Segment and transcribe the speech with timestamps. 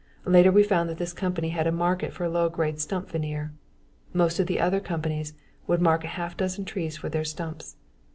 [0.25, 3.53] Later we found that this company had a market for low grade stump veneer.
[4.13, 5.35] Most of the other companies
[5.67, 7.75] would mark a half dozen trees for their stumps.